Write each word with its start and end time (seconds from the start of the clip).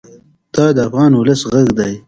دا 0.55 0.65
د 0.75 0.77
افغان 0.87 1.11
ولس 1.15 1.41
غږ 1.51 1.67
دی. 1.79 1.93